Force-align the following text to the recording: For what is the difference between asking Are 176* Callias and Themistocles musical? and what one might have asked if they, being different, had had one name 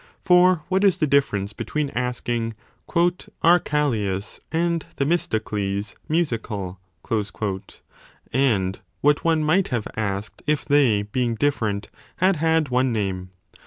For 0.19 0.63
what 0.67 0.83
is 0.83 0.97
the 0.97 1.05
difference 1.05 1.53
between 1.53 1.91
asking 1.91 2.55
Are 2.89 2.95
176* 3.11 3.63
Callias 3.63 4.39
and 4.51 4.83
Themistocles 4.95 5.93
musical? 6.09 6.79
and 8.33 8.79
what 9.01 9.23
one 9.23 9.43
might 9.43 9.67
have 9.67 9.87
asked 9.95 10.41
if 10.47 10.65
they, 10.65 11.03
being 11.03 11.35
different, 11.35 11.89
had 12.17 12.37
had 12.37 12.69
one 12.69 12.91
name 12.91 13.29